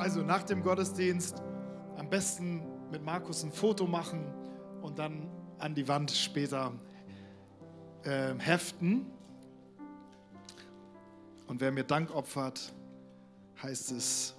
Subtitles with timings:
[0.00, 1.42] Also nach dem Gottesdienst
[1.98, 4.24] am besten mit Markus ein Foto machen
[4.80, 6.72] und dann an die Wand später
[8.04, 9.04] äh, heften.
[11.48, 12.72] Und wer mir Dank opfert,
[13.62, 14.34] heißt es,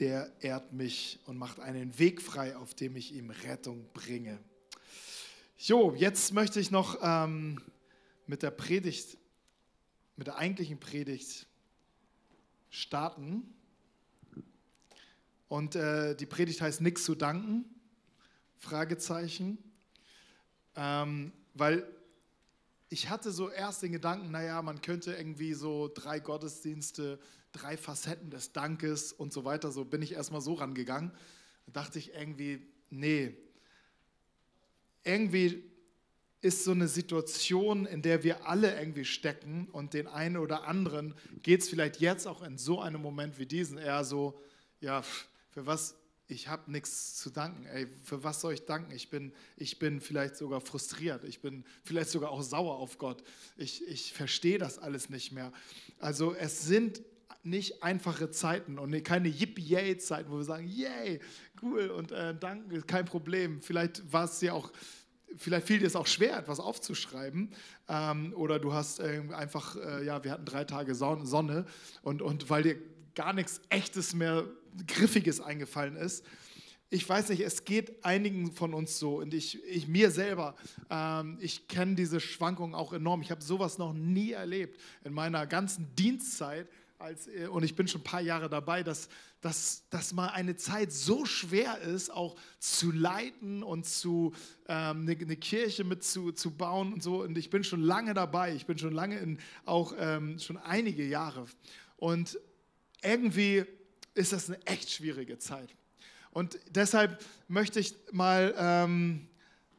[0.00, 4.40] der ehrt mich und macht einen Weg frei, auf dem ich ihm Rettung bringe.
[5.56, 7.62] Jo, jetzt möchte ich noch ähm,
[8.26, 9.18] mit der Predigt,
[10.16, 11.46] mit der eigentlichen Predigt
[12.70, 13.42] starten.
[15.48, 17.64] Und äh, die Predigt heißt Nichts zu danken?
[18.58, 19.58] Fragezeichen.
[20.76, 21.84] Ähm, weil
[22.88, 27.18] ich hatte so erst den Gedanken, naja, man könnte irgendwie so drei Gottesdienste,
[27.52, 31.12] drei Facetten des Dankes und so weiter, so bin ich erstmal so rangegangen.
[31.66, 33.36] Da dachte ich irgendwie, nee,
[35.04, 35.64] irgendwie
[36.42, 41.14] ist so eine Situation, in der wir alle irgendwie stecken und den einen oder anderen
[41.42, 44.40] geht es vielleicht jetzt auch in so einem Moment wie diesen eher so,
[44.80, 45.02] ja,
[45.50, 45.96] für was,
[46.28, 47.66] ich habe nichts zu danken.
[47.66, 48.92] Ey, für was soll ich danken?
[48.92, 51.24] Ich bin, ich bin vielleicht sogar frustriert.
[51.24, 53.22] Ich bin vielleicht sogar auch sauer auf Gott.
[53.56, 55.52] Ich, ich verstehe das alles nicht mehr.
[55.98, 57.02] Also es sind
[57.42, 61.20] nicht einfache Zeiten und keine Yippie-Yay-Zeiten, wo wir sagen, yay,
[61.62, 63.60] cool und äh, danke, kein Problem.
[63.62, 64.70] Vielleicht war es ja auch
[65.36, 67.52] vielleicht fiel dir es auch schwer, etwas aufzuschreiben.
[67.88, 71.66] Ähm, oder du hast äh, einfach, äh, ja, wir hatten drei Tage Sonne
[72.02, 72.76] und, und weil dir
[73.14, 74.44] gar nichts Echtes mehr,
[74.86, 76.24] Griffiges eingefallen ist.
[76.90, 80.56] Ich weiß nicht, es geht einigen von uns so und ich, ich mir selber,
[80.90, 83.22] ähm, ich kenne diese Schwankungen auch enorm.
[83.22, 86.68] Ich habe sowas noch nie erlebt in meiner ganzen Dienstzeit
[87.00, 89.08] als, äh, und ich bin schon ein paar Jahre dabei, dass,
[89.40, 94.34] dass, dass mal eine Zeit so schwer ist, auch zu leiten und zu,
[94.68, 97.22] ähm, eine, eine, Kirche mit zu, und so.
[97.22, 101.04] Und ich bin schon lange dabei, ich bin schon lange in, auch ähm, schon einige
[101.04, 101.46] Jahre.
[101.96, 102.38] Und
[103.02, 103.64] irgendwie
[104.14, 105.74] ist das eine echt schwierige Zeit.
[106.32, 109.28] Und deshalb möchte ich mal ähm,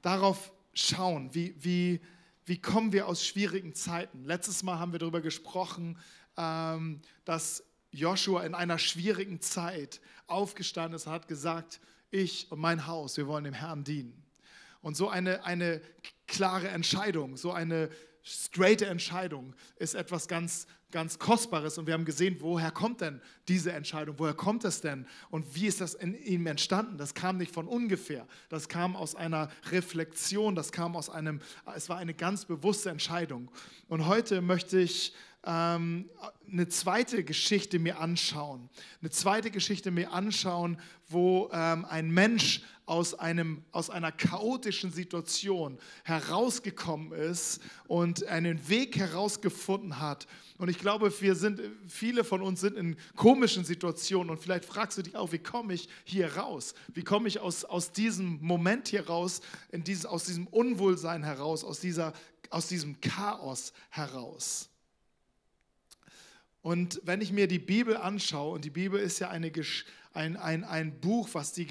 [0.01, 2.01] darauf schauen, wie, wie,
[2.45, 4.25] wie kommen wir aus schwierigen Zeiten.
[4.25, 5.97] Letztes Mal haben wir darüber gesprochen,
[6.35, 13.17] dass Joshua in einer schwierigen Zeit aufgestanden ist und hat gesagt, ich und mein Haus,
[13.17, 14.23] wir wollen dem Herrn dienen.
[14.81, 15.81] Und so eine, eine
[16.27, 17.89] klare Entscheidung, so eine
[18.23, 21.77] straighte Entscheidung ist etwas ganz, ganz Kostbares.
[21.77, 24.15] Und wir haben gesehen, woher kommt denn diese Entscheidung?
[24.19, 25.07] Woher kommt es denn?
[25.29, 26.97] Und wie ist das in ihm entstanden?
[26.97, 28.27] Das kam nicht von ungefähr.
[28.49, 30.55] Das kam aus einer Reflexion.
[30.55, 31.41] Das kam aus einem,
[31.75, 33.49] es war eine ganz bewusste Entscheidung.
[33.87, 35.13] Und heute möchte ich
[35.44, 36.09] ähm,
[36.52, 38.69] eine zweite Geschichte mir anschauen.
[39.02, 45.78] Eine zweite Geschichte mir anschauen, wo ähm, ein Mensch aus, einem, aus einer chaotischen Situation
[46.03, 50.28] herausgekommen ist und einen Weg herausgefunden hat.
[50.57, 54.97] Und ich glaube, wir sind, viele von uns sind in komischen Situationen und vielleicht fragst
[54.97, 56.75] du dich auch, wie komme ich hier raus?
[56.94, 59.41] Wie komme ich aus, aus diesem Moment hier raus,
[59.72, 62.13] in dieses, aus diesem Unwohlsein heraus, aus, dieser,
[62.50, 64.70] aus diesem Chaos heraus?
[66.61, 69.51] Und wenn ich mir die Bibel anschaue, und die Bibel ist ja eine,
[70.13, 71.67] ein, ein, ein Buch, was die,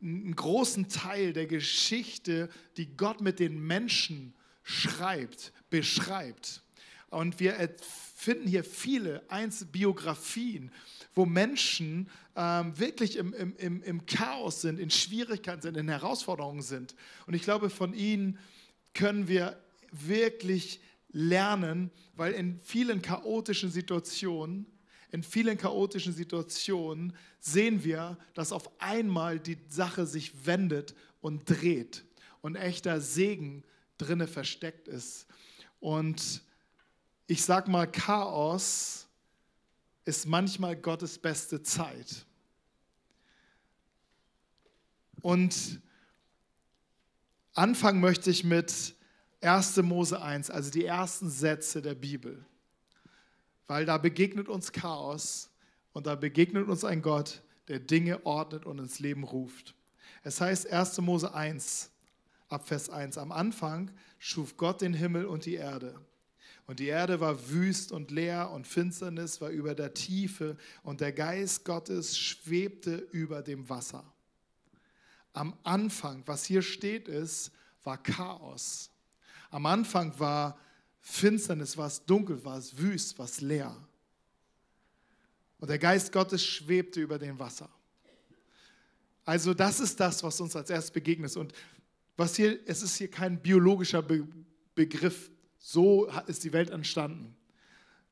[0.00, 6.62] einen großen Teil der Geschichte, die Gott mit den Menschen schreibt, beschreibt.
[7.10, 7.56] Und wir
[8.14, 9.22] finden hier viele
[9.72, 10.70] Biografien,
[11.14, 16.94] wo Menschen ähm, wirklich im, im, im Chaos sind, in Schwierigkeiten sind, in Herausforderungen sind.
[17.26, 18.38] Und ich glaube, von ihnen
[18.94, 19.58] können wir
[19.90, 20.80] wirklich
[21.12, 24.66] lernen, weil in vielen chaotischen Situationen,
[25.10, 32.04] in vielen chaotischen Situationen sehen wir, dass auf einmal die Sache sich wendet und dreht
[32.40, 33.62] und echter Segen
[33.98, 35.26] drinne versteckt ist.
[35.80, 36.42] Und
[37.26, 39.06] ich sag mal, Chaos
[40.04, 42.26] ist manchmal Gottes beste Zeit.
[45.20, 45.80] Und
[47.54, 48.94] anfangen möchte ich mit
[49.42, 49.76] 1.
[49.78, 52.44] Mose 1, also die ersten Sätze der Bibel.
[53.66, 55.50] Weil da begegnet uns Chaos
[55.92, 59.74] und da begegnet uns ein Gott, der Dinge ordnet und ins Leben ruft.
[60.22, 60.98] Es heißt 1.
[60.98, 61.90] Mose 1,
[62.48, 66.00] ab Vers 1, am Anfang schuf Gott den Himmel und die Erde.
[66.66, 71.12] Und die Erde war wüst und leer und Finsternis war über der Tiefe und der
[71.12, 74.04] Geist Gottes schwebte über dem Wasser.
[75.32, 77.50] Am Anfang, was hier steht, ist,
[77.82, 78.91] war Chaos.
[79.52, 80.58] Am Anfang war
[80.98, 83.76] Finsternis, war es dunkel, war es wüst, war es leer.
[85.58, 87.68] Und der Geist Gottes schwebte über dem Wasser.
[89.26, 91.36] Also das ist das, was uns als erstes begegnet.
[91.36, 91.52] Und
[92.16, 94.26] was hier, es ist hier kein biologischer Be
[94.74, 95.30] Begriff.
[95.58, 97.36] So ist die Welt entstanden.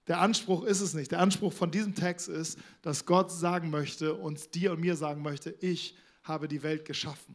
[0.06, 1.10] der Anspruch ist es nicht.
[1.10, 5.22] Der Anspruch von diesem Text ist, dass Gott sagen möchte, uns dir und mir sagen
[5.22, 7.34] möchte, ich habe die Welt geschaffen.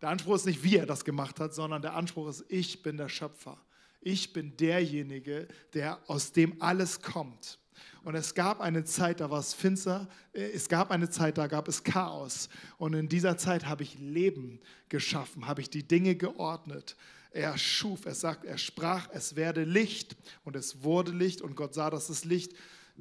[0.00, 2.96] Der Anspruch ist nicht, wie er das gemacht hat, sondern der Anspruch ist, ich bin
[2.96, 3.58] der Schöpfer.
[4.00, 7.58] Ich bin derjenige, der aus dem alles kommt.
[8.04, 10.08] Und es gab eine Zeit, da war es finster.
[10.32, 12.48] Äh, es gab eine Zeit, da gab es Chaos.
[12.78, 16.96] Und in dieser Zeit habe ich Leben geschaffen, habe ich die Dinge geordnet.
[17.32, 20.16] Er schuf, er sagt, er sprach, es werde Licht.
[20.44, 21.42] Und es wurde Licht.
[21.42, 22.52] Und Gott sah, dass das Licht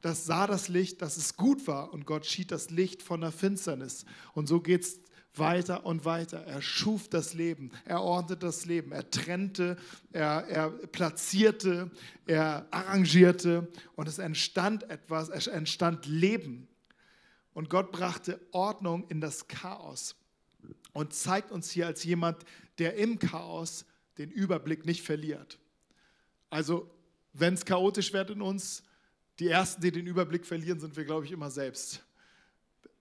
[0.01, 3.31] das sah das Licht, dass es gut war und Gott schied das Licht von der
[3.31, 4.05] Finsternis.
[4.33, 4.99] Und so geht es
[5.37, 6.39] weiter und weiter.
[6.45, 9.77] Er schuf das Leben, er ordnete das Leben, er trennte,
[10.11, 11.91] er, er platzierte,
[12.25, 16.67] er arrangierte und es entstand etwas, es entstand Leben.
[17.53, 20.15] Und Gott brachte Ordnung in das Chaos
[20.93, 22.37] und zeigt uns hier als jemand,
[22.79, 23.85] der im Chaos
[24.17, 25.59] den Überblick nicht verliert.
[26.49, 26.89] Also,
[27.33, 28.83] wenn es chaotisch wird in uns,
[29.39, 32.05] die Ersten, die den Überblick verlieren, sind wir, glaube ich, immer selbst.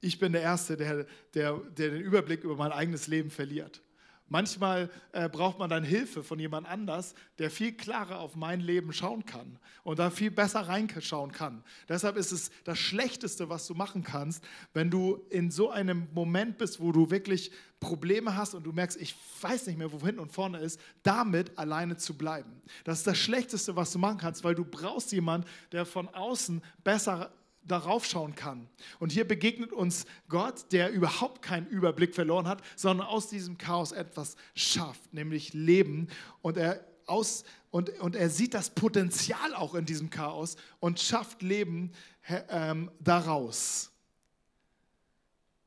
[0.00, 3.82] Ich bin der Erste, der, der, der den Überblick über mein eigenes Leben verliert.
[4.28, 8.92] Manchmal äh, braucht man dann Hilfe von jemand anders, der viel klarer auf mein Leben
[8.94, 11.62] schauen kann und da viel besser reinschauen kann.
[11.90, 14.42] Deshalb ist es das Schlechteste, was du machen kannst,
[14.72, 18.98] wenn du in so einem Moment bist, wo du wirklich Probleme hast und du merkst,
[18.98, 22.62] ich weiß nicht mehr, wo hinten und vorne ist, damit alleine zu bleiben.
[22.84, 26.62] Das ist das Schlechteste, was du machen kannst, weil du brauchst jemanden, der von außen
[26.82, 27.30] besser
[27.64, 28.68] darauf schauen kann.
[28.98, 33.92] Und hier begegnet uns Gott, der überhaupt keinen Überblick verloren hat, sondern aus diesem Chaos
[33.92, 36.08] etwas schafft, nämlich Leben.
[36.42, 41.42] Und er, aus, und, und er sieht das Potenzial auch in diesem Chaos und schafft
[41.42, 41.92] Leben
[42.48, 43.90] ähm, daraus.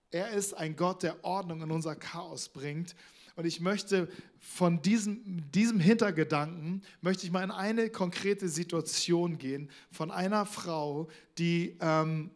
[0.10, 2.96] Er ist ein Gott, der Ordnung in unser Chaos bringt
[3.38, 9.70] und ich möchte von diesem, diesem Hintergedanken, möchte ich mal in eine konkrete Situation gehen
[9.92, 11.08] von einer Frau,
[11.38, 12.32] die ähm,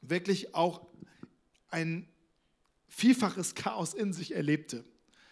[0.00, 0.86] wirklich auch
[1.70, 2.06] ein
[2.86, 4.84] vielfaches Chaos in sich erlebte.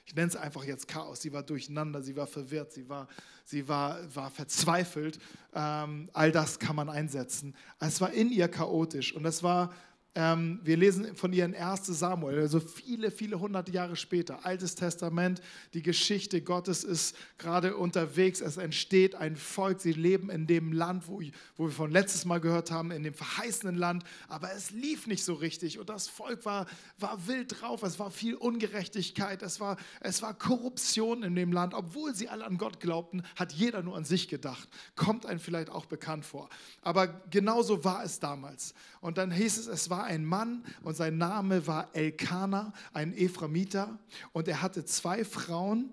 [0.07, 1.23] Ich nenne es einfach jetzt Chaos.
[1.23, 3.07] Sie war durcheinander, sie war verwirrt, sie war,
[3.45, 5.21] sie war, war verzweifelt.
[5.55, 7.55] Ähm, all das kann man einsetzen.
[7.79, 9.73] Es war in ihr chaotisch und es war
[10.17, 14.45] ähm, wir lesen von ihr in 1 Samuel, also viele, viele hunderte Jahre später.
[14.45, 15.41] Altes Testament,
[15.73, 18.41] die Geschichte Gottes ist gerade unterwegs.
[18.41, 19.81] Es entsteht ein Volk.
[19.81, 21.23] Sie leben in dem Land, wo,
[21.57, 24.03] wo wir von letztes Mal gehört haben, in dem verheißenen Land.
[24.27, 26.67] Aber es lief nicht so richtig und das Volk war,
[26.99, 27.85] war wild drauf.
[27.85, 29.43] Es war viel Ungerechtigkeit.
[29.43, 31.73] Es war, es war Korruption in dem Land.
[31.73, 34.69] Obwohl sie alle an Gott glaubten, hat jeder nur an sich gedacht.
[34.97, 36.49] Kommt einem vielleicht auch bekannt vor.
[36.83, 38.75] Aber genauso war es damals.
[39.01, 43.12] Und dann hieß es, es war war ein Mann und sein Name war Elkanah, ein
[43.12, 43.99] Ephraimiter.
[44.32, 45.91] Und er hatte zwei Frauen.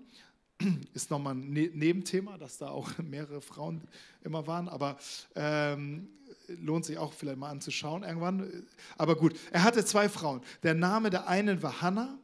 [0.94, 3.82] Ist nochmal ein ne-, Nebenthema, dass da auch mehrere Frauen
[4.22, 4.96] immer waren, aber
[5.34, 6.08] ähm,
[6.46, 8.66] lohnt sich auch vielleicht mal anzuschauen irgendwann.
[8.96, 10.40] Aber gut, er hatte zwei Frauen.
[10.62, 12.18] Der Name der einen war Hannah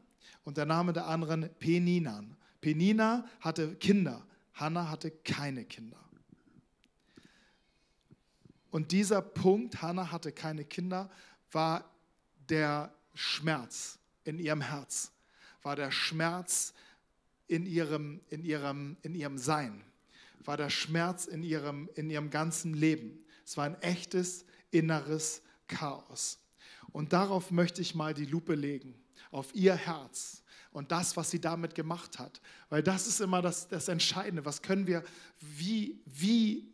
[0.44, 2.34] und der Name der anderen Peninan.
[2.62, 5.98] Penina hatte Kinder, Hannah hatte keine Kinder.
[8.70, 11.08] Und dieser Punkt, Hannah hatte keine Kinder,
[11.55, 11.91] war
[12.49, 15.12] der Schmerz in ihrem Herz,
[15.62, 16.75] war der Schmerz
[17.47, 19.85] in ihrem, in ihrem, in ihrem Sein,
[20.44, 23.25] war der Schmerz in ihrem, in ihrem ganzen Leben.
[23.44, 26.39] Es war ein echtes inneres Chaos.
[26.93, 28.94] Und darauf möchte ich mal die Lupe legen,
[29.31, 30.43] auf ihr Herz
[30.73, 32.41] und das, was sie damit gemacht hat.
[32.69, 34.44] Weil das ist immer das, das Entscheidende.
[34.44, 35.03] Was können wir,
[35.41, 36.73] wie, wie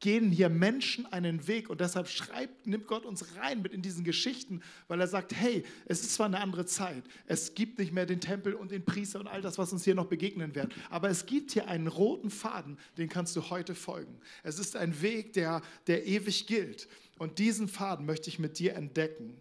[0.00, 4.02] gehen hier Menschen einen Weg und deshalb schreibt, nimmt Gott uns rein mit in diesen
[4.02, 8.06] Geschichten, weil er sagt, hey, es ist zwar eine andere Zeit, es gibt nicht mehr
[8.06, 11.10] den Tempel und den Priester und all das, was uns hier noch begegnen wird, aber
[11.10, 14.18] es gibt hier einen roten Faden, den kannst du heute folgen.
[14.42, 16.88] Es ist ein Weg, der, der ewig gilt
[17.18, 19.36] und diesen Faden möchte ich mit dir entdecken.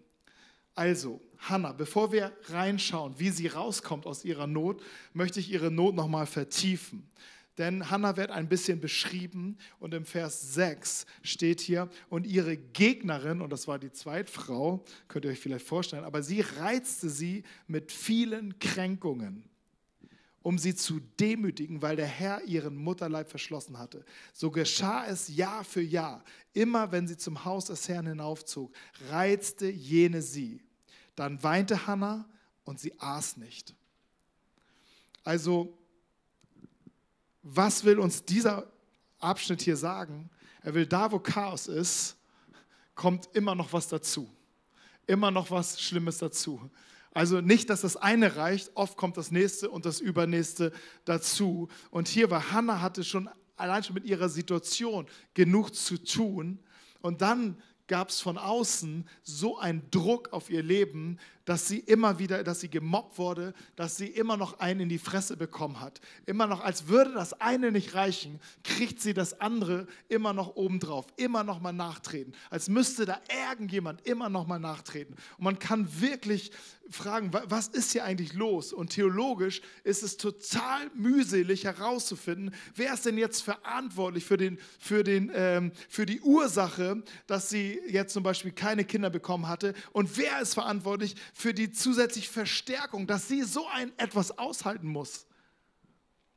[0.76, 4.82] Also, Hannah, bevor wir reinschauen, wie sie rauskommt aus ihrer Not,
[5.14, 7.10] möchte ich ihre Not nochmal vertiefen.
[7.60, 13.42] Denn Hannah wird ein bisschen beschrieben und im Vers 6 steht hier, und ihre Gegnerin,
[13.42, 17.92] und das war die Zweitfrau, könnt ihr euch vielleicht vorstellen, aber sie reizte sie mit
[17.92, 19.44] vielen Kränkungen,
[20.42, 24.06] um sie zu demütigen, weil der Herr ihren Mutterleib verschlossen hatte.
[24.32, 26.24] So geschah es Jahr für Jahr.
[26.54, 28.74] Immer wenn sie zum Haus des Herrn hinaufzog,
[29.10, 30.62] reizte jene sie.
[31.18, 32.26] Dann weinte Hannah
[32.64, 33.76] und sie aß nicht.
[35.26, 35.78] Also
[37.56, 38.68] was will uns dieser
[39.20, 40.30] Abschnitt hier sagen?
[40.62, 42.16] Er will, da wo Chaos ist,
[42.96, 44.30] kommt immer noch was dazu.
[45.08, 46.70] Immer noch was Schlimmes dazu.
[47.12, 50.72] Also nicht, dass das eine reicht, oft kommt das nächste und das übernächste
[51.06, 51.70] dazu.
[51.90, 56.60] Und hier war Hannah hatte schon allein schon mit ihrer Situation genug zu tun.
[57.02, 62.20] Und dann gab es von außen so einen Druck auf ihr Leben, dass sie immer
[62.20, 66.00] wieder, dass sie gemobbt wurde, dass sie immer noch einen in die Fresse bekommen hat.
[66.28, 71.08] Immer noch, als würde das eine nicht reichen, kriegt sie das andere immer noch obendrauf,
[71.16, 72.34] immer noch mal nachtreten.
[72.52, 75.16] Als müsste da irgendjemand immer noch mal nachtreten.
[75.40, 76.52] Und man kann wirklich
[76.90, 78.74] fragen, was ist hier eigentlich los?
[78.74, 85.04] Und theologisch ist es total mühselig herauszufinden, wer ist denn jetzt verantwortlich für, den, für,
[85.04, 90.18] den, ähm, für die Ursache, dass sie jetzt zum Beispiel keine Kinder bekommen hatte und
[90.18, 95.26] wer ist verantwortlich für die zusätzliche Verstärkung, dass sie so ein etwas aushalten muss.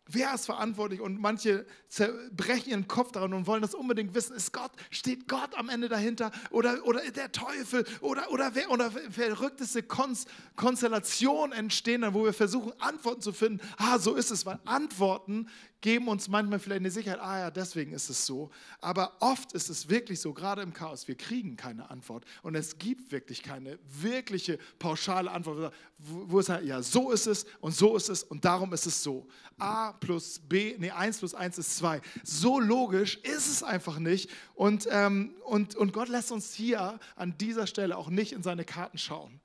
[0.06, 1.00] Wer ist verantwortlich?
[1.00, 4.36] Und manche zerbrechen ihren Kopf daran und wollen das unbedingt wissen.
[4.36, 6.30] Ist Gott, steht Gott am Ende dahinter?
[6.50, 7.84] Oder, oder der Teufel?
[8.00, 13.60] Oder, oder, wer, oder verrückteste Konstellationen entstehen dann, wo wir versuchen, Antworten zu finden.
[13.78, 15.48] Ah, so ist es, weil Antworten
[15.82, 18.50] geben uns manchmal vielleicht eine Sicherheit, ah ja, deswegen ist es so.
[18.80, 22.24] Aber oft ist es wirklich so, gerade im Chaos, wir kriegen keine Antwort.
[22.42, 27.44] Und es gibt wirklich keine wirkliche pauschale Antwort, wo es halt, ja, so ist es
[27.60, 29.26] und so ist es und darum ist es so.
[29.58, 32.00] A plus B, nee, 1 plus 1 ist 2.
[32.22, 34.30] So logisch ist es einfach nicht.
[34.54, 38.64] Und, ähm, und, und Gott lässt uns hier an dieser Stelle auch nicht in seine
[38.64, 39.40] Karten schauen.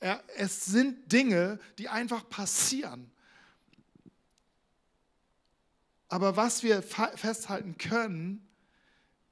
[0.00, 3.10] Er, es sind Dinge, die einfach passieren.
[6.08, 8.46] Aber was wir festhalten können,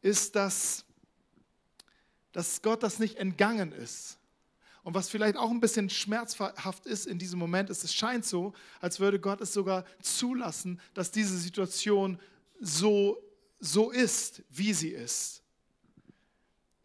[0.03, 0.85] ist, dass,
[2.33, 4.19] dass Gott das nicht entgangen ist.
[4.83, 8.53] Und was vielleicht auch ein bisschen schmerzhaft ist in diesem Moment, ist, es scheint so,
[8.81, 12.21] als würde Gott es sogar zulassen, dass diese Situation
[12.61, 13.21] so,
[13.59, 15.43] so ist, wie sie ist.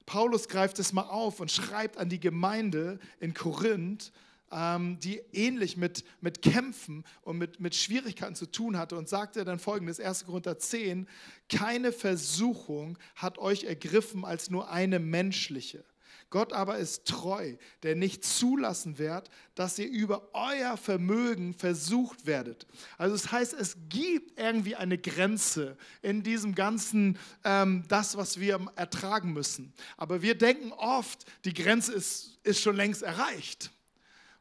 [0.07, 4.11] Paulus greift es mal auf und schreibt an die Gemeinde in Korinth
[4.51, 9.43] ähm, die ähnlich mit, mit Kämpfen und mit, mit Schwierigkeiten zu tun hatte und sagte
[9.45, 10.25] dann folgendes, 1.
[10.25, 11.07] Korinther 10,
[11.49, 15.83] keine Versuchung hat euch ergriffen als nur eine menschliche.
[16.31, 22.65] Gott aber ist treu, der nicht zulassen wird, dass ihr über euer Vermögen versucht werdet.
[22.97, 28.65] Also das heißt, es gibt irgendwie eine Grenze in diesem ganzen, ähm, das, was wir
[28.77, 29.73] ertragen müssen.
[29.97, 33.71] Aber wir denken oft, die Grenze ist, ist schon längst erreicht.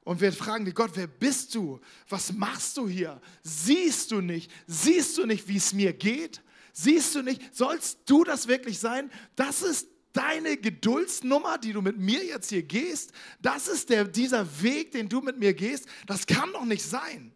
[0.04, 1.80] Und wir fragen dich, Gott, wer bist du?
[2.08, 3.20] Was machst du hier?
[3.42, 4.50] Siehst du nicht?
[4.66, 6.42] Siehst du nicht, wie es mir geht?
[6.72, 7.54] Siehst du nicht?
[7.54, 9.10] Sollst du das wirklich sein?
[9.36, 13.12] Das ist deine Geduldsnummer, die du mit mir jetzt hier gehst.
[13.40, 15.86] Das ist der, dieser Weg, den du mit mir gehst.
[16.06, 17.32] Das kann doch nicht sein.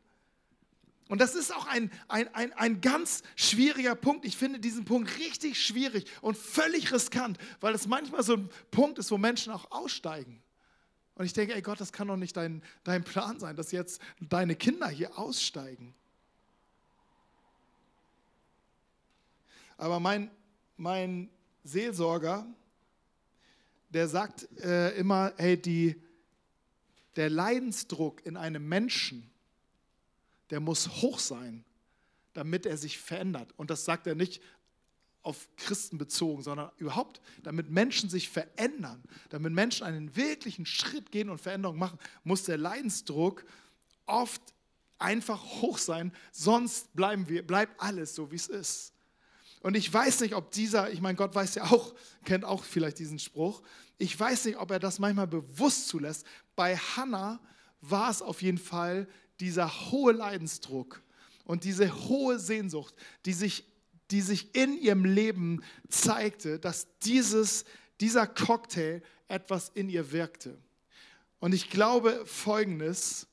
[1.09, 4.25] Und das ist auch ein, ein, ein, ein ganz schwieriger Punkt.
[4.25, 8.99] Ich finde diesen Punkt richtig schwierig und völlig riskant, weil es manchmal so ein Punkt
[8.99, 10.43] ist, wo Menschen auch aussteigen.
[11.17, 14.01] Und ich denke, ey Gott, das kann doch nicht dein, dein Plan sein, dass jetzt
[14.21, 15.95] deine Kinder hier aussteigen.
[19.77, 20.31] Aber mein,
[20.77, 21.31] mein
[21.63, 22.47] Seelsorger,
[23.91, 26.01] der sagt äh, immer, hey, die,
[27.17, 29.31] der Leidensdruck in einem Menschen,
[30.51, 31.65] der muss hoch sein,
[32.33, 33.53] damit er sich verändert.
[33.57, 34.43] Und das sagt er nicht
[35.25, 41.31] auf Christen bezogen, sondern überhaupt, damit Menschen sich verändern, damit Menschen einen wirklichen Schritt gehen
[41.31, 43.45] und Veränderung machen, muss der Leidensdruck
[44.07, 44.43] oft
[44.99, 48.93] einfach hoch sein, sonst bleiben wir, bleibt alles so, wie es ist.
[49.61, 52.99] Und ich weiß nicht, ob dieser, ich meine, Gott weiß ja auch, kennt auch vielleicht
[52.99, 53.63] diesen Spruch,
[53.97, 56.27] ich weiß nicht, ob er das manchmal bewusst zulässt.
[56.55, 57.41] Bei Hannah
[57.81, 59.09] war es auf jeden Fall
[59.41, 61.03] dieser hohe Leidensdruck
[61.45, 63.65] und diese hohe Sehnsucht, die sich
[64.15, 67.65] die sich in ihrem Leben zeigte, dass dieses,
[68.01, 70.57] dieser Cocktail etwas in ihr wirkte.
[71.41, 73.27] Und ich glaube folgendes,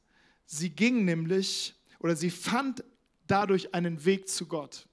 [0.47, 2.83] sie ging nämlich oder sie fand
[3.27, 4.87] dadurch einen Weg zu Gott.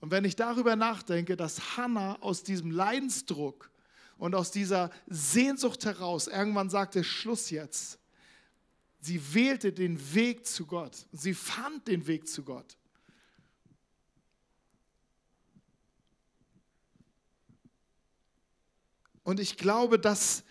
[0.00, 3.70] Und wenn ich darüber nachdenke, dass Hannah aus diesem Leidensdruck
[4.18, 7.98] und aus dieser Sehnsucht heraus irgendwann sagte, Schluss jetzt.
[9.00, 11.06] Sie wählte den Weg zu Gott.
[11.10, 12.76] Sie fand den Weg zu Gott.
[19.26, 20.44] Und ich glaube, dass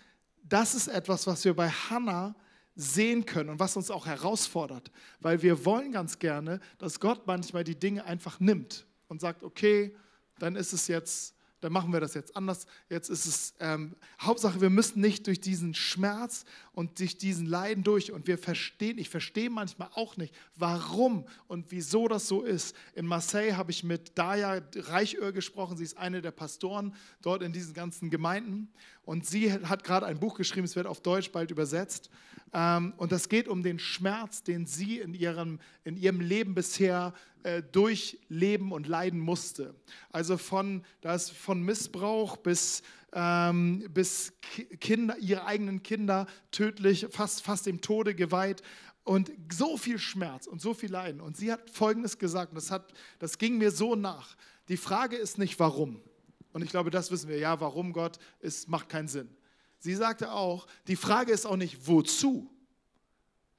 [0.44, 2.36] das ist etwas, was wir bei Hannah
[2.75, 4.91] sehen können und was uns auch herausfordert,
[5.22, 9.96] weil wir wollen ganz gerne, dass Gott manchmal die Dinge einfach nimmt und sagt, okay,
[10.39, 11.35] dann ist es jetzt
[11.65, 12.67] dann machen wir das jetzt anders.
[12.91, 17.84] Jetzt ist es ähm, Hauptsache, wir müssen nicht durch diesen Schmerz und durch diesen Leiden
[17.84, 18.12] durch.
[18.12, 22.75] Und wir verstehen, ich verstehe manchmal auch nicht, warum und wieso das so ist.
[22.93, 25.75] In Marseille habe ich mit Daya Reichöhr gesprochen.
[25.75, 26.93] Sie ist eine der Pastoren
[27.24, 28.72] dort in diesen ganzen Gemeinden.
[29.05, 32.09] Und sie hat gerade ein Buch geschrieben, es wird auf Deutsch bald übersetzt.
[32.53, 37.13] Ähm, und das geht um den Schmerz, den sie in ihrem, in ihrem Leben bisher
[37.43, 39.75] äh, durchleben und leiden musste.
[40.09, 42.81] Also von, das von Missbrauch bis,
[43.13, 44.33] ähm, bis
[44.79, 48.63] Kinder, ihre eigenen Kinder tödlich, fast, fast dem Tode geweiht.
[49.03, 51.21] Und so viel Schmerz und so viel Leiden.
[51.21, 54.35] Und sie hat Folgendes gesagt, und das, hat, das ging mir so nach.
[54.67, 56.01] Die Frage ist nicht, warum.
[56.55, 57.38] Und ich glaube, das wissen wir.
[57.38, 59.27] Ja, warum Gott, es macht keinen Sinn.
[59.77, 62.50] Sie sagte auch, die Frage ist auch nicht, wozu.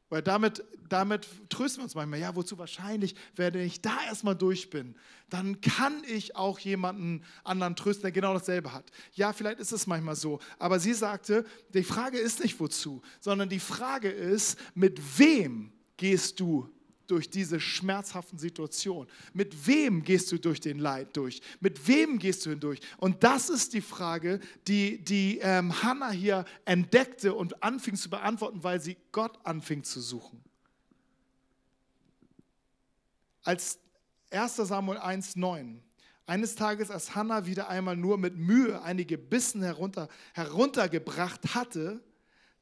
[0.08, 4.70] Weil damit, damit trösten wir uns manchmal, ja, wozu wahrscheinlich, wenn ich da erstmal durch
[4.70, 4.94] bin,
[5.28, 8.90] dann kann ich auch jemanden anderen trösten, der genau dasselbe hat.
[9.12, 10.40] Ja, vielleicht ist es manchmal so.
[10.58, 16.40] Aber sie sagte, die Frage ist nicht wozu, sondern die Frage ist, mit wem gehst
[16.40, 16.74] du
[17.10, 19.08] durch diese schmerzhaften Situationen?
[19.32, 21.40] Mit wem gehst du durch den Leid durch?
[21.60, 22.80] Mit wem gehst du hindurch?
[22.98, 28.62] Und das ist die Frage, die, die ähm, Hannah hier entdeckte und anfing zu beantworten,
[28.64, 30.42] weil sie Gott anfing zu suchen.
[33.42, 33.78] Als
[34.30, 35.80] 1 Samuel 1,9
[36.26, 42.02] eines Tages, als Hannah wieder einmal nur mit Mühe einige Bissen herunter, heruntergebracht hatte,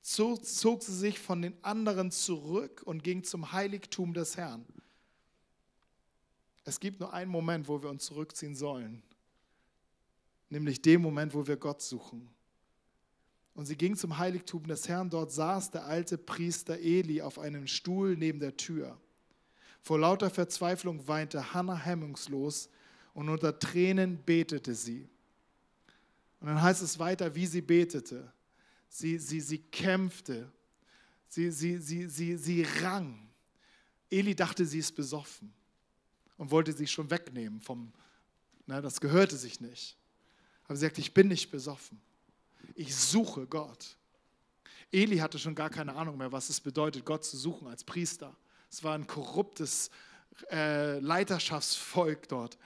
[0.05, 4.65] zog, zog sie sich von den anderen zurück und ging zum Heiligtum des Herrn.
[6.65, 9.03] Es gibt nur einen Moment, wo wir uns zurückziehen sollen,
[10.51, 12.29] nämlich den Moment, wo wir Gott suchen.
[13.55, 15.11] Und sie ging zum Heiligtum des Herrn.
[15.11, 18.99] Dort saß der alte Priester Eli auf einem Stuhl neben der Tür.
[19.81, 22.69] Vor lauter Verzweiflung weinte Hannah hemmungslos
[23.13, 25.09] und unter Tränen betete sie.
[26.41, 28.34] Und dann heißt es weiter, wie sie betete.
[28.95, 30.49] Sie, sie, sie kämpfte.
[31.27, 33.29] Sie, sie, sie, sie, sie rang.
[34.09, 35.53] Eli dachte, sie ist besoffen
[36.37, 37.93] und wollte sie schon wegnehmen vom,
[38.67, 39.97] na, das gehörte sich nicht.
[40.63, 42.01] Aber sie sagte, ich bin nicht besoffen.
[42.77, 43.97] Ich suche Gott.
[44.93, 48.37] Eli hatte schon gar keine Ahnung mehr, was es bedeutet, Gott zu suchen als Priester.
[48.71, 49.91] Es war ein korruptes
[50.53, 52.57] äh, Leiterschaftsvolk dort.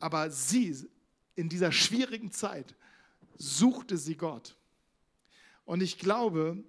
[0.00, 0.88] Aber sie,
[1.36, 2.74] in dieser schwierigen Zeit,
[3.38, 4.56] suchte sie Gott.
[5.70, 6.64] Und ich glaube,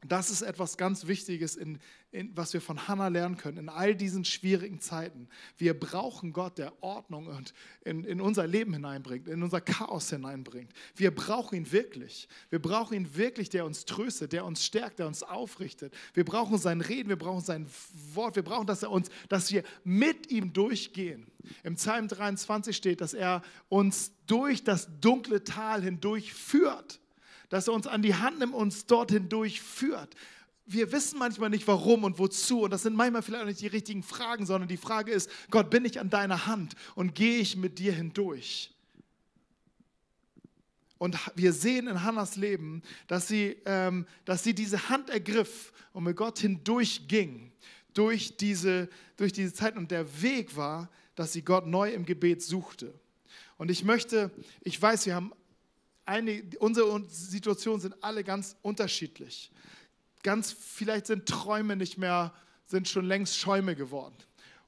[0.00, 1.78] das ist etwas ganz Wichtiges, in,
[2.10, 5.28] in, was wir von Hannah lernen können, in all diesen schwierigen Zeiten.
[5.58, 7.52] Wir brauchen Gott, der Ordnung und
[7.84, 10.72] in, in unser Leben hineinbringt, in unser Chaos hineinbringt.
[10.96, 12.26] Wir brauchen ihn wirklich.
[12.48, 15.92] Wir brauchen ihn wirklich, der uns tröstet, der uns stärkt, der uns aufrichtet.
[16.14, 17.66] Wir brauchen sein Reden, wir brauchen sein
[18.14, 21.26] Wort, wir brauchen, dass, er uns, dass wir mit ihm durchgehen.
[21.62, 27.00] Im Psalm 23 steht, dass er uns durch das dunkle Tal hindurch führt
[27.48, 30.14] dass er uns an die Hand nimmt und uns dorthin durchführt.
[30.66, 33.66] Wir wissen manchmal nicht warum und wozu und das sind manchmal vielleicht auch nicht die
[33.66, 37.56] richtigen Fragen, sondern die Frage ist, Gott, bin ich an deiner Hand und gehe ich
[37.56, 38.74] mit dir hindurch?
[41.04, 46.04] Und wir sehen in Hannas Leben, dass sie, ähm, dass sie diese Hand ergriff und
[46.04, 47.52] mit Gott hindurch ging,
[47.92, 49.76] durch diese, durch diese Zeit.
[49.76, 52.94] Und der Weg war, dass sie Gott neu im Gebet suchte.
[53.58, 54.30] Und ich möchte,
[54.62, 55.32] ich weiß, wir haben
[56.06, 59.50] eine, unsere Situationen sind alle ganz unterschiedlich.
[60.22, 62.32] Ganz vielleicht sind Träume nicht mehr,
[62.66, 64.16] sind schon längst Schäume geworden.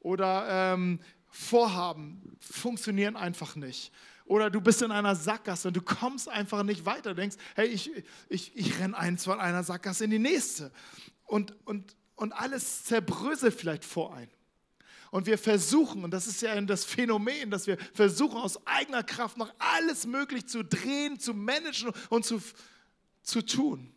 [0.00, 3.92] Oder ähm, Vorhaben funktionieren einfach nicht.
[4.26, 7.10] Oder du bist in einer Sackgasse und du kommst einfach nicht weiter.
[7.10, 7.90] Du denkst, hey, ich,
[8.28, 10.72] ich, ich renne eins von einer Sackgasse in die nächste.
[11.24, 14.28] Und, und, und alles zerbröselt vielleicht vor ein.
[15.10, 19.36] Und wir versuchen, und das ist ja das Phänomen, dass wir versuchen, aus eigener Kraft
[19.36, 22.40] noch alles möglich zu drehen, zu managen und zu,
[23.22, 23.92] zu tun.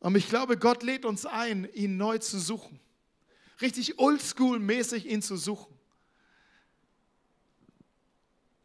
[0.00, 2.78] Und ich glaube, Gott lädt uns ein, ihn neu zu suchen.
[3.62, 5.74] Richtig oldschool-mäßig ihn zu suchen.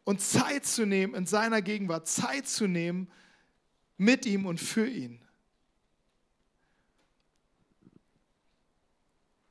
[0.04, 3.10] Und Zeit zu nehmen in seiner Gegenwart, Zeit zu nehmen
[3.96, 5.24] mit ihm und für ihn.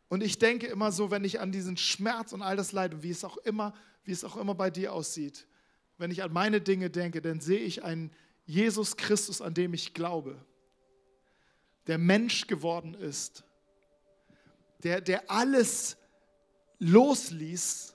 [0.10, 3.12] Und ich denke immer so, wenn ich an diesen Schmerz und all das Leid wie
[3.12, 5.48] es auch immer, wie es auch immer bei dir aussieht,
[5.98, 8.12] wenn ich an meine Dinge denke, dann sehe ich einen
[8.46, 10.44] Jesus Christus, an dem ich glaube,
[11.86, 13.44] der Mensch geworden ist,
[14.84, 15.98] der, der alles
[16.80, 17.94] losließ,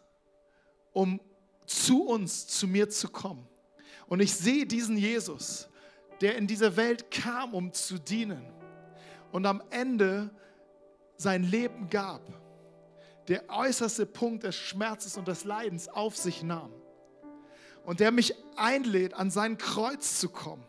[0.92, 1.20] um
[1.66, 3.48] zu uns, zu mir zu kommen.
[4.06, 5.68] Und ich sehe diesen Jesus,
[6.20, 8.44] der in diese Welt kam, um zu dienen.
[9.32, 10.30] Und am Ende
[11.16, 12.22] sein Leben gab,
[13.28, 16.72] der äußerste Punkt des Schmerzes und des Leidens auf sich nahm
[17.84, 20.64] und der mich einlädt, an sein Kreuz zu kommen.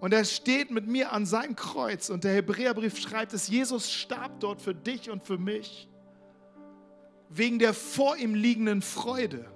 [0.00, 4.40] Und er steht mit mir an seinem Kreuz und der Hebräerbrief schreibt es, Jesus starb
[4.40, 5.88] dort für dich und für mich,
[7.28, 9.46] wegen der vor ihm liegenden Freude.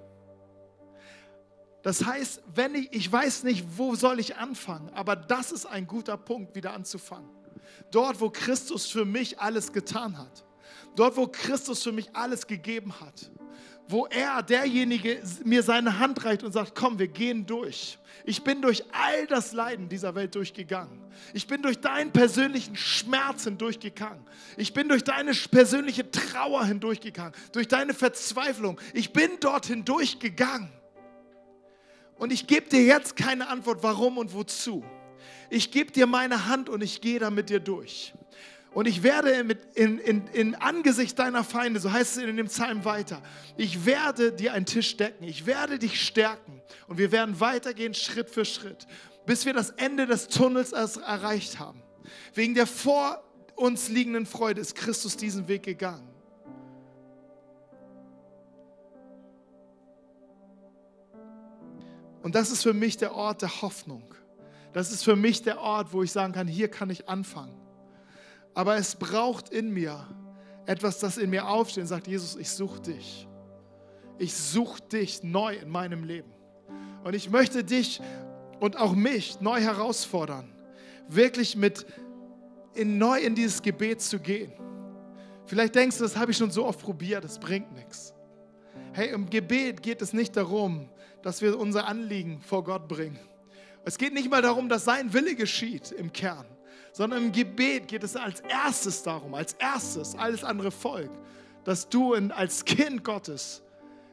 [1.83, 5.85] Das heißt, wenn ich, ich weiß nicht, wo soll ich anfangen, aber das ist ein
[5.85, 7.29] guter Punkt, wieder anzufangen.
[7.91, 10.45] Dort, wo Christus für mich alles getan hat.
[10.95, 13.29] Dort, wo Christus für mich alles gegeben hat.
[13.87, 17.97] Wo er, derjenige, mir seine Hand reicht und sagt, komm, wir gehen durch.
[18.25, 20.99] Ich bin durch all das Leiden dieser Welt durchgegangen.
[21.33, 24.25] Ich bin durch deinen persönlichen Schmerz hindurchgegangen.
[24.57, 27.33] Ich bin durch deine persönliche Trauer hindurchgegangen.
[27.53, 28.81] Durch deine Verzweiflung.
[28.93, 30.69] Ich bin dort hindurchgegangen.
[32.17, 34.83] Und ich gebe dir jetzt keine Antwort, warum und wozu.
[35.49, 38.13] Ich gebe dir meine Hand und ich gehe da mit dir durch.
[38.73, 42.47] Und ich werde mit, in, in, in Angesicht deiner Feinde, so heißt es in dem
[42.47, 43.23] Psalm weiter,
[43.55, 48.29] ich werde dir einen Tisch decken, ich werde dich stärken und wir werden weitergehen Schritt
[48.29, 48.85] für Schritt,
[49.25, 51.81] bis wir das Ende des Tunnels erreicht haben.
[52.33, 53.23] Wegen der vor
[53.55, 56.07] uns liegenden Freude ist Christus diesen Weg gegangen.
[62.21, 64.03] Und das ist für mich der Ort der Hoffnung.
[64.77, 67.59] Das ist für mich der Ort, wo ich sagen kann, hier kann ich anfangen.
[68.53, 70.05] Aber es braucht in mir
[70.67, 73.27] etwas, das in mir aufsteht und sagt, Jesus, ich suche dich.
[74.19, 76.31] Ich suche dich neu in meinem Leben.
[77.03, 78.01] Und ich möchte dich
[78.59, 80.53] und auch mich neu herausfordern,
[81.07, 81.83] wirklich mit
[82.75, 84.51] in, neu in dieses Gebet zu gehen.
[85.47, 88.13] Vielleicht denkst du, das habe ich schon so oft probiert, das bringt nichts.
[88.93, 90.87] Hey, im Gebet geht es nicht darum,
[91.23, 93.17] dass wir unser Anliegen vor Gott bringen.
[93.85, 96.45] Es geht nicht mal darum, dass sein Wille geschieht im Kern
[96.97, 101.15] sondern im Gebet geht es als erstes darum, als erstes, alles andere folgt,
[101.63, 103.61] dass du in, als Kind Gottes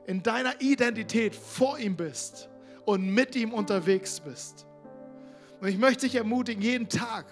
[0.06, 2.50] in deiner Identität vor ihm bist
[2.84, 4.66] und mit ihm unterwegs bist.
[5.62, 7.24] Und ich möchte dich ermutigen, jeden Tag,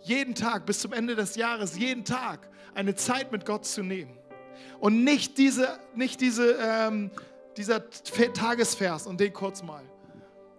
[0.00, 4.18] jeden Tag bis zum Ende des Jahres, jeden Tag eine Zeit mit Gott zu nehmen.
[4.80, 7.12] Und nicht, diese, nicht diese, ähm,
[7.56, 9.84] dieser Tagesvers und den kurz mal,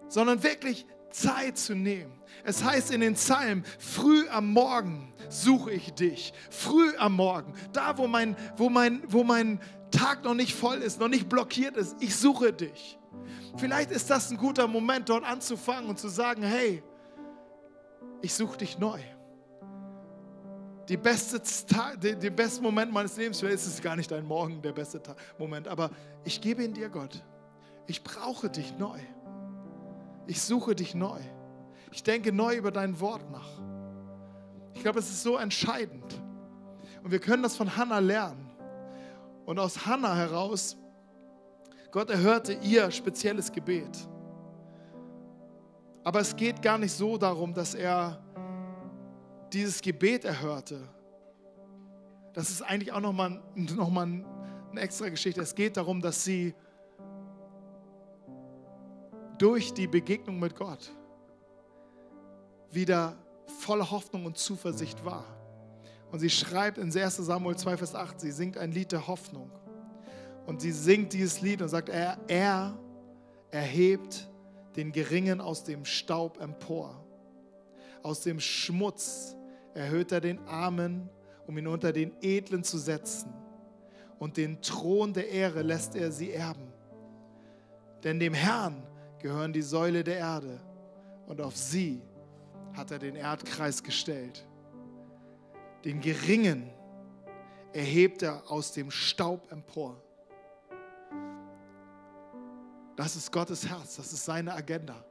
[0.10, 2.12] sondern wirklich Zeit zu nehmen.
[2.44, 6.34] Es heißt in den Psalmen, früh am Morgen suche ich dich.
[6.50, 9.60] Früh am Morgen, da wo mein, wo mein, wo mein
[9.92, 12.98] Tag noch nicht voll ist, noch nicht blockiert ist, ich suche dich.
[13.58, 16.84] Vielleicht ist das ein guter Moment, dort anzufangen und zu sagen, hey,
[18.22, 19.00] ich suche dich neu.
[20.88, 21.42] Die beste
[22.02, 25.02] der, der beste Moment meines Lebens, vielleicht ist es gar nicht dein Morgen, der beste
[25.38, 25.92] Moment, aber
[26.24, 27.24] ich gebe ihn dir, Gott.
[27.86, 29.00] Ich brauche dich neu.
[30.30, 31.20] Ich suche dich neu.
[31.92, 33.50] Ich denke neu über dein Wort nach.
[34.76, 36.22] Ich glaube, es ist so entscheidend.
[37.04, 38.48] Und wir können das von Hannah lernen.
[39.48, 40.78] Und aus Hannah heraus,
[41.90, 44.08] Gott erhörte ihr spezielles Gebet.
[46.04, 48.24] Aber es geht gar nicht so darum, dass er
[49.52, 50.88] dieses Gebet erhörte.
[52.34, 54.04] Das ist eigentlich auch nochmal noch mal
[54.70, 55.42] eine extra Geschichte.
[55.42, 56.54] Es geht darum, dass sie
[59.40, 60.92] durch die Begegnung mit Gott
[62.72, 63.18] wieder
[63.60, 65.26] voller Hoffnung und Zuversicht war.
[66.12, 69.52] Und sie schreibt in 1 Samuel 2, Vers 8, sie singt ein Lied der Hoffnung.
[70.46, 72.78] Und sie singt dieses Lied und sagt, er, er
[73.52, 74.30] erhebt
[74.76, 77.04] den Geringen aus dem Staub empor.
[78.04, 79.36] Aus dem Schmutz
[79.74, 81.10] erhöht er den Armen,
[81.48, 83.34] um ihn unter den Edlen zu setzen.
[84.18, 86.74] Und den Thron der Ehre lässt er sie erben.
[88.04, 88.84] Denn dem Herrn
[89.20, 90.60] gehören die Säule der Erde
[91.28, 92.02] und auf sie
[92.74, 94.46] hat er den Erdkreis gestellt.
[95.86, 96.70] Den Geringen
[97.74, 99.96] erhebt er aus dem Staub empor.
[102.96, 105.06] Das ist Gottes Herz, das ist seine Agenda.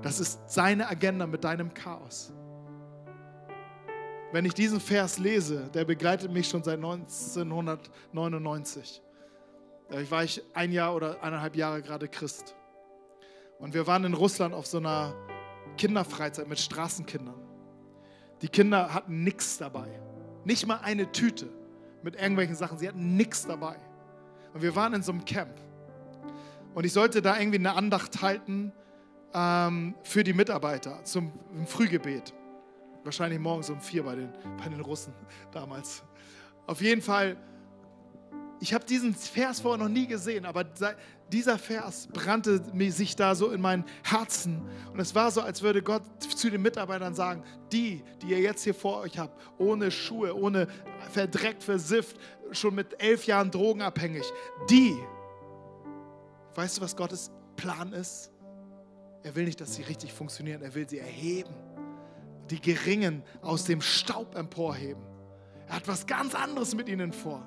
[0.00, 2.32] Das ist seine Agenda mit deinem Chaos.
[4.32, 9.02] Wenn ich diesen Vers lese, der begleitet mich schon seit 1999.
[9.90, 12.54] Da war ich ein Jahr oder eineinhalb Jahre gerade Christ.
[13.58, 15.14] Und wir waren in Russland auf so einer
[15.76, 17.40] Kinderfreizeit mit Straßenkindern.
[18.42, 19.88] Die Kinder hatten nichts dabei.
[20.44, 21.48] Nicht mal eine Tüte
[22.02, 22.78] mit irgendwelchen Sachen.
[22.78, 23.76] Sie hatten nichts dabei.
[24.54, 25.60] Und wir waren in so einem Camp.
[26.74, 28.72] Und ich sollte da irgendwie eine Andacht halten
[29.34, 31.32] ähm, für die Mitarbeiter zum
[31.66, 32.32] Frühgebet.
[33.04, 35.12] Wahrscheinlich morgens um vier bei den, bei den Russen
[35.50, 36.04] damals.
[36.66, 37.36] Auf jeden Fall
[38.60, 40.64] ich habe diesen Vers vorher noch nie gesehen, aber
[41.32, 44.62] dieser Vers brannte sich da so in mein Herzen.
[44.92, 46.02] Und es war so, als würde Gott
[46.36, 50.66] zu den Mitarbeitern sagen, die, die ihr jetzt hier vor euch habt, ohne Schuhe, ohne
[51.12, 52.16] verdreckt, versifft,
[52.50, 54.24] schon mit elf Jahren drogenabhängig,
[54.70, 54.96] die,
[56.54, 58.32] weißt du, was Gottes Plan ist?
[59.22, 61.54] Er will nicht, dass sie richtig funktionieren, er will sie erheben.
[62.50, 65.02] Die Geringen aus dem Staub emporheben.
[65.66, 67.46] Er hat was ganz anderes mit ihnen vor.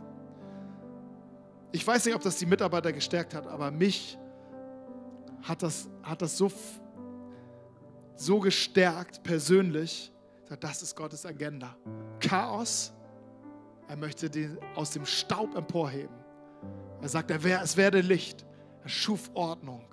[1.71, 4.17] Ich weiß nicht, ob das die Mitarbeiter gestärkt hat, aber mich
[5.41, 6.51] hat das, hat das so,
[8.15, 10.11] so gestärkt persönlich.
[10.59, 11.75] Das ist Gottes Agenda.
[12.19, 12.93] Chaos
[13.87, 16.15] Er möchte den aus dem Staub emporheben.
[17.01, 18.45] Er sagt, er wär, es werde Licht.
[18.83, 19.83] Er schuf Ordnung.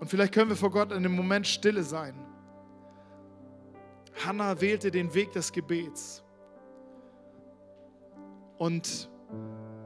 [0.00, 2.14] Und vielleicht können wir vor Gott in dem Moment stille sein.
[4.24, 6.22] Hannah wählte den Weg des Gebets.
[8.56, 9.10] Und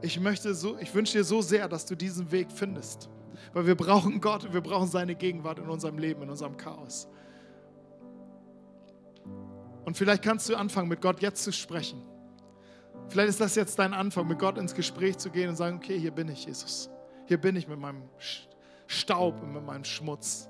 [0.03, 3.09] ich möchte so, ich wünsche dir so sehr, dass du diesen Weg findest.
[3.53, 7.07] Weil wir brauchen Gott und wir brauchen seine Gegenwart in unserem Leben, in unserem Chaos.
[9.85, 12.01] Und vielleicht kannst du anfangen, mit Gott jetzt zu sprechen.
[13.07, 15.97] Vielleicht ist das jetzt dein Anfang, mit Gott ins Gespräch zu gehen und sagen, okay,
[15.97, 16.89] hier bin ich, Jesus.
[17.25, 18.03] Hier bin ich mit meinem
[18.87, 20.49] Staub und mit meinem Schmutz.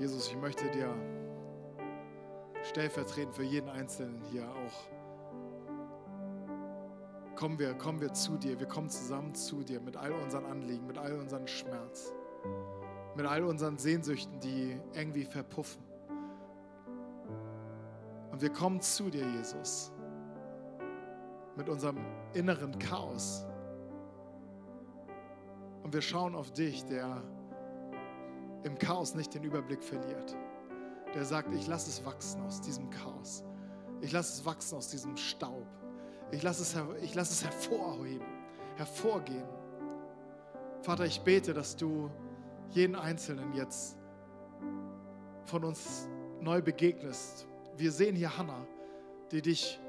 [0.00, 0.88] Jesus, ich möchte dir
[2.62, 4.88] stellvertretend für jeden Einzelnen hier auch,
[7.36, 10.86] kommen wir, kommen wir zu dir, wir kommen zusammen zu dir mit all unseren Anliegen,
[10.86, 12.14] mit all unseren Schmerz,
[13.14, 15.82] mit all unseren Sehnsüchten, die irgendwie verpuffen.
[18.32, 19.92] Und wir kommen zu dir, Jesus,
[21.58, 21.98] mit unserem
[22.32, 23.44] inneren Chaos.
[25.82, 27.22] Und wir schauen auf dich, der
[28.64, 30.36] im Chaos nicht den Überblick verliert.
[31.14, 33.44] Der sagt, ich lasse es wachsen aus diesem Chaos.
[34.00, 35.66] Ich lasse es wachsen aus diesem Staub.
[36.30, 38.26] Ich lasse es, ich lasse es hervorheben,
[38.76, 39.48] hervorgehen.
[40.82, 42.10] Vater, ich bete, dass du
[42.70, 43.98] jeden Einzelnen jetzt
[45.44, 46.08] von uns
[46.40, 47.46] neu begegnest.
[47.76, 48.66] Wir sehen hier Hannah,
[49.32, 49.80] die dich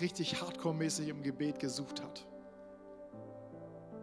[0.00, 2.26] richtig hardcore-mäßig im Gebet gesucht hat,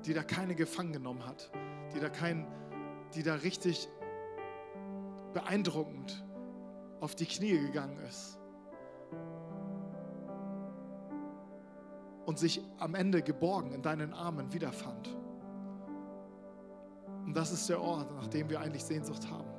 [0.05, 1.51] die da keine gefangen genommen hat,
[1.93, 2.47] die da kein,
[3.13, 3.89] die da richtig
[5.33, 6.25] beeindruckend
[6.99, 8.39] auf die Knie gegangen ist.
[12.25, 15.15] Und sich am Ende geborgen in deinen Armen wiederfand.
[17.25, 19.49] Und das ist der Ort, nach dem wir eigentlich Sehnsucht haben.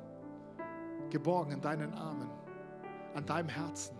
[1.09, 2.29] Geborgen in deinen Armen,
[3.13, 3.95] an deinem Herzen.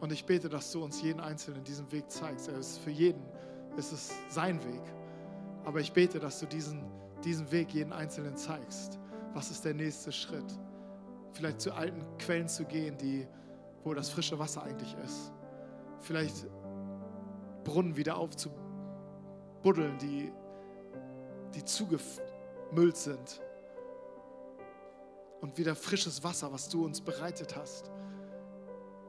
[0.00, 2.48] Und ich bete, dass du uns jeden Einzelnen diesen Weg zeigst.
[2.48, 3.22] Er ist für jeden
[3.76, 4.82] ist es sein Weg.
[5.64, 6.84] Aber ich bete, dass du diesen,
[7.24, 8.98] diesen Weg jeden Einzelnen zeigst.
[9.32, 10.58] Was ist der nächste Schritt?
[11.32, 13.26] Vielleicht zu alten Quellen zu gehen, die,
[13.82, 15.32] wo das frische Wasser eigentlich ist.
[15.98, 16.46] Vielleicht
[17.64, 20.30] Brunnen wieder aufzubuddeln, die,
[21.54, 23.42] die zugemüllt sind.
[25.40, 27.90] Und wieder frisches Wasser, was du uns bereitet hast,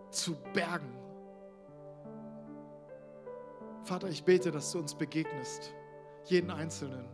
[0.09, 0.97] zu bergen.
[3.83, 5.73] Vater, ich bete, dass du uns begegnest
[6.29, 7.05] jeden Einzelnen.